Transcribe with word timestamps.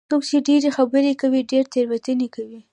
څوک 0.09 0.21
چې 0.29 0.37
ډېرې 0.47 0.69
خبرې 0.77 1.11
کوي، 1.21 1.41
ډېرې 1.51 1.69
تېروتنې 1.73 2.27
کوي. 2.35 2.59